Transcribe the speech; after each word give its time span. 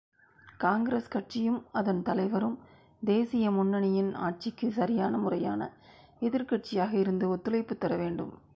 காங்கிரஸ் 0.57 1.09
கட்சியும், 1.09 1.65
அதன் 1.71 2.01
தலைவரும் 2.03 2.55
தேதிய 3.01 3.51
முன்னணியின் 3.51 4.15
ஆட்சிக்குச் 4.15 4.71
சரியான 4.71 5.17
முறையான 5.17 5.69
எதிர்க்கட்சியாக 6.21 6.93
இருந்து 6.93 7.27
ஒத்துழைப்புத் 7.29 7.79
தரவேண்டும். 7.79 8.33